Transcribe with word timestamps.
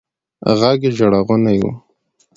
ږغ 0.59 0.81
يې 0.83 0.89
ژړغونى 0.97 1.55
و. 1.61 1.65